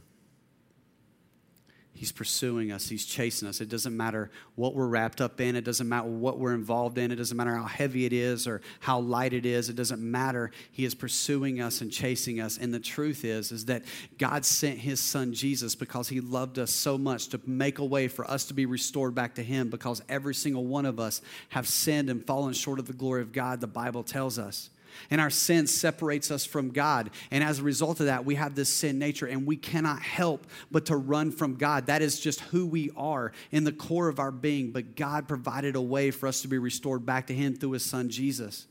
[2.01, 2.89] He's pursuing us.
[2.89, 3.61] He's chasing us.
[3.61, 5.55] It doesn't matter what we're wrapped up in.
[5.55, 7.11] It doesn't matter what we're involved in.
[7.11, 9.69] It doesn't matter how heavy it is or how light it is.
[9.69, 10.51] It doesn't matter.
[10.71, 12.57] He is pursuing us and chasing us.
[12.57, 13.85] And the truth is, is that
[14.17, 18.09] God sent his son Jesus because he loved us so much to make a way
[18.09, 21.69] for us to be restored back to him because every single one of us have
[21.69, 24.71] sinned and fallen short of the glory of God, the Bible tells us.
[25.11, 27.11] And our sin separates us from God.
[27.31, 30.47] And as a result of that, we have this sin nature and we cannot help
[30.71, 31.87] but to run from God.
[31.87, 34.71] That is just who we are in the core of our being.
[34.71, 37.85] But God provided a way for us to be restored back to Him through His
[37.85, 38.67] Son Jesus.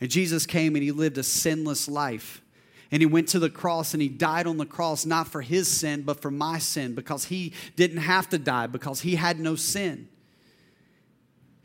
[0.00, 2.42] And Jesus came and He lived a sinless life.
[2.90, 5.68] And he went to the cross and he died on the cross, not for his
[5.68, 9.56] sin, but for my sin, because he didn't have to die, because he had no
[9.56, 10.08] sin.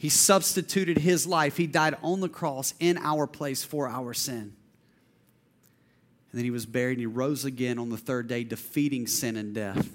[0.04, 1.56] He substituted his life.
[1.56, 4.42] He died on the cross in our place for our sin.
[4.42, 4.54] And
[6.34, 9.56] then he was buried and he rose again on the third day, defeating sin and
[9.56, 9.90] death,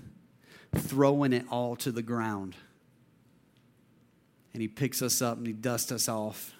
[0.75, 2.57] throwing it all to the ground.
[4.55, 6.55] And he picks us up and he dusts us off.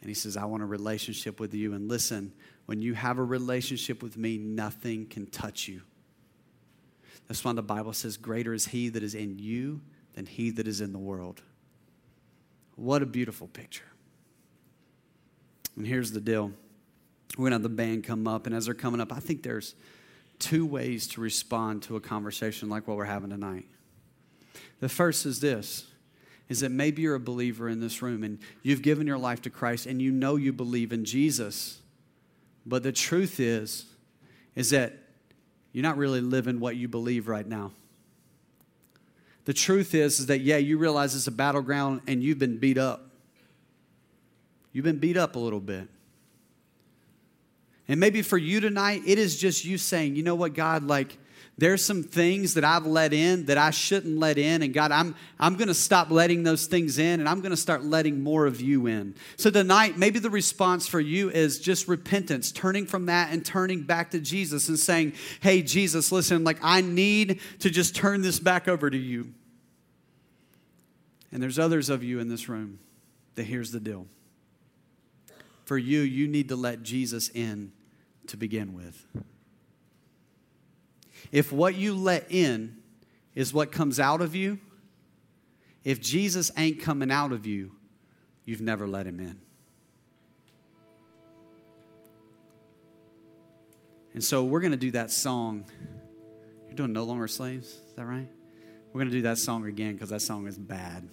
[0.00, 1.74] And he says, I want a relationship with you.
[1.74, 2.32] And listen,
[2.66, 5.82] when you have a relationship with me, nothing can touch you.
[7.28, 9.80] That's why the Bible says, Greater is he that is in you
[10.14, 11.40] than he that is in the world.
[12.78, 13.82] What a beautiful picture.
[15.76, 16.52] And here's the deal
[17.36, 19.42] we're going to have the band come up, and as they're coming up, I think
[19.42, 19.74] there's
[20.38, 23.66] two ways to respond to a conversation like what we're having tonight.
[24.78, 25.86] The first is this
[26.48, 29.50] is that maybe you're a believer in this room and you've given your life to
[29.50, 31.82] Christ and you know you believe in Jesus.
[32.64, 33.86] But the truth is
[34.54, 34.94] is that
[35.72, 37.72] you're not really living what you believe right now.
[39.48, 42.76] The truth is, is that, yeah, you realize it's a battleground and you've been beat
[42.76, 43.08] up.
[44.74, 45.88] You've been beat up a little bit.
[47.88, 51.16] And maybe for you tonight, it is just you saying, you know what, God, like,
[51.56, 54.62] there's some things that I've let in that I shouldn't let in.
[54.62, 57.56] And God, I'm, I'm going to stop letting those things in and I'm going to
[57.56, 59.14] start letting more of you in.
[59.38, 63.84] So tonight, maybe the response for you is just repentance, turning from that and turning
[63.84, 68.38] back to Jesus and saying, hey, Jesus, listen, like I need to just turn this
[68.38, 69.32] back over to you.
[71.30, 72.78] And there's others of you in this room
[73.34, 74.06] that here's the deal.
[75.64, 77.72] For you, you need to let Jesus in
[78.28, 79.06] to begin with.
[81.30, 82.78] If what you let in
[83.34, 84.58] is what comes out of you,
[85.84, 87.72] if Jesus ain't coming out of you,
[88.44, 89.38] you've never let him in.
[94.14, 95.64] And so we're going to do that song.
[96.66, 97.68] You're doing No Longer Slaves?
[97.68, 98.28] Is that right?
[98.92, 101.08] We're going to do that song again because that song is bad.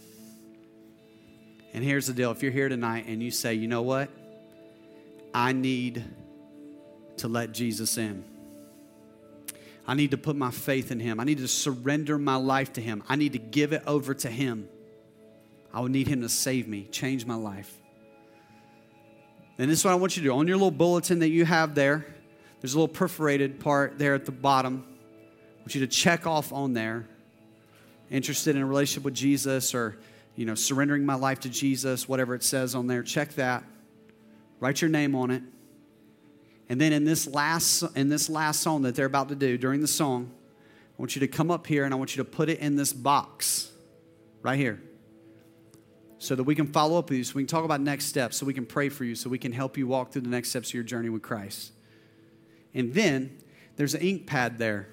[1.73, 4.09] And here's the deal if you're here tonight and you say, you know what?
[5.33, 6.03] I need
[7.17, 8.23] to let Jesus in.
[9.85, 11.19] I need to put my faith in Him.
[11.19, 13.03] I need to surrender my life to Him.
[13.09, 14.69] I need to give it over to Him.
[15.73, 17.71] I would need Him to save me, change my life.
[19.57, 20.33] And this is what I want you to do.
[20.33, 22.05] On your little bulletin that you have there,
[22.61, 24.85] there's a little perforated part there at the bottom.
[24.87, 27.07] I want you to check off on there
[28.09, 29.97] interested in a relationship with Jesus or,
[30.35, 33.63] you know, surrendering my life to Jesus, whatever it says on there, check that.
[34.59, 35.43] Write your name on it.
[36.69, 39.81] And then in this last in this last song that they're about to do during
[39.81, 40.31] the song,
[40.97, 42.75] I want you to come up here and I want you to put it in
[42.75, 43.71] this box
[44.41, 44.81] right here.
[46.17, 48.37] So that we can follow up with you, so we can talk about next steps,
[48.37, 50.49] so we can pray for you, so we can help you walk through the next
[50.49, 51.71] steps of your journey with Christ.
[52.73, 53.37] And then
[53.75, 54.87] there's an ink pad there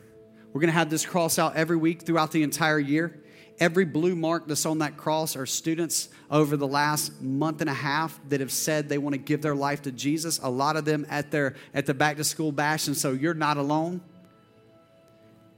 [0.52, 3.18] we're going to have this cross out every week throughout the entire year.
[3.58, 7.74] Every blue mark that's on that cross are students over the last month and a
[7.74, 10.40] half that have said they want to give their life to Jesus.
[10.42, 13.34] A lot of them at their at the back to school bash, and so you're
[13.34, 14.00] not alone.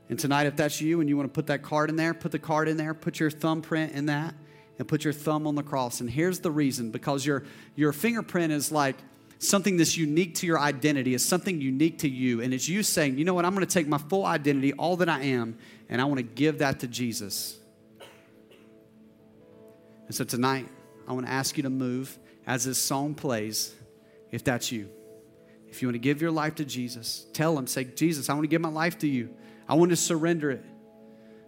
[0.09, 2.31] And tonight, if that's you and you want to put that card in there, put
[2.31, 4.35] the card in there, put your thumbprint in that,
[4.79, 6.01] and put your thumb on the cross.
[6.01, 8.97] And here's the reason because your your fingerprint is like
[9.49, 12.41] something that's unique to your identity, is something unique to you.
[12.41, 14.97] And it's you saying, you know what, I'm going to take my full identity, all
[14.97, 17.59] that I am, and I want to give that to Jesus.
[20.07, 20.69] And so tonight,
[21.09, 23.75] I want to ask you to move as this song plays,
[24.31, 24.89] if that's you.
[25.69, 28.45] If you want to give your life to Jesus, tell him, say, Jesus, I want
[28.45, 29.35] to give my life to you.
[29.69, 30.65] I want to surrender it.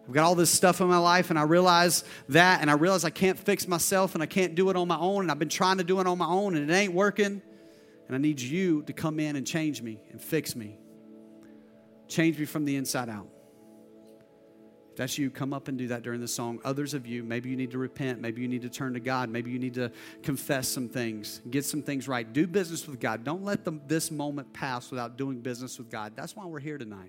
[0.07, 3.05] I've got all this stuff in my life, and I realize that, and I realize
[3.05, 5.49] I can't fix myself, and I can't do it on my own, and I've been
[5.49, 7.43] trying to do it on my own, and it ain't working.
[8.07, 10.79] And I need you to come in and change me and fix me.
[12.09, 13.29] Change me from the inside out.
[14.97, 16.59] If that's you, come up and do that during the song.
[16.65, 18.19] Others of you, maybe you need to repent.
[18.19, 19.29] Maybe you need to turn to God.
[19.29, 19.93] Maybe you need to
[20.23, 22.33] confess some things, get some things right.
[22.33, 23.23] Do business with God.
[23.23, 26.15] Don't let the, this moment pass without doing business with God.
[26.17, 27.05] That's why we're here tonight.